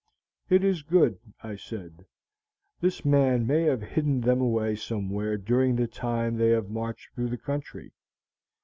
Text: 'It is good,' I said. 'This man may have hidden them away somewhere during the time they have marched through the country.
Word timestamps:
'It 0.49 0.63
is 0.63 0.81
good,' 0.81 1.19
I 1.43 1.55
said. 1.55 2.07
'This 2.79 3.05
man 3.05 3.45
may 3.45 3.61
have 3.65 3.83
hidden 3.83 4.19
them 4.21 4.41
away 4.41 4.75
somewhere 4.75 5.37
during 5.37 5.75
the 5.75 5.85
time 5.85 6.37
they 6.37 6.49
have 6.49 6.71
marched 6.71 7.13
through 7.13 7.29
the 7.29 7.37
country. 7.37 7.91